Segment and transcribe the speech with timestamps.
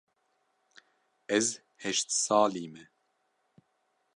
[1.37, 1.47] Ez
[1.81, 2.83] heşt salî me.